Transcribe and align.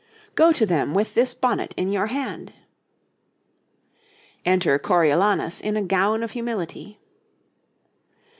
'Go 0.33 0.51
to 0.53 0.65
them 0.65 0.95
with 0.95 1.13
this 1.13 1.35
bonnet 1.35 1.75
in 1.77 1.91
your 1.91 2.07
hand.' 2.07 2.53
'Enter 4.43 4.79
Coriolanus 4.79 5.61
in 5.61 5.77
a 5.77 5.83
gown 5.83 6.23
of 6.23 6.31
humility.' 6.31 6.97